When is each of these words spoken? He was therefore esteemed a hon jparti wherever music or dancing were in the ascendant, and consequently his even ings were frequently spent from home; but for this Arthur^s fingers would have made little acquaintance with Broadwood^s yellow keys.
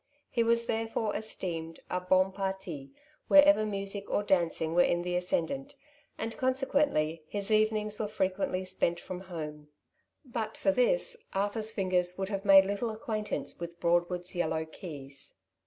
He 0.31 0.41
was 0.41 0.65
therefore 0.65 1.15
esteemed 1.15 1.79
a 1.87 1.99
hon 1.99 2.31
jparti 2.31 2.89
wherever 3.27 3.67
music 3.67 4.09
or 4.09 4.23
dancing 4.23 4.73
were 4.73 4.81
in 4.81 5.03
the 5.03 5.15
ascendant, 5.15 5.75
and 6.17 6.35
consequently 6.37 7.23
his 7.27 7.51
even 7.51 7.77
ings 7.77 7.99
were 7.99 8.07
frequently 8.07 8.65
spent 8.65 8.99
from 8.99 9.19
home; 9.19 9.67
but 10.25 10.57
for 10.57 10.71
this 10.71 11.25
Arthur^s 11.35 11.71
fingers 11.71 12.17
would 12.17 12.29
have 12.29 12.45
made 12.45 12.65
little 12.65 12.89
acquaintance 12.89 13.59
with 13.59 13.79
Broadwood^s 13.79 14.33
yellow 14.33 14.65
keys. 14.65 15.35